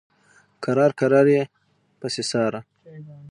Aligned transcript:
کرار 0.63 0.91
کرار 0.99 1.27
یې 1.35 1.43
پسې 1.99 2.23
څاره. 2.29 2.61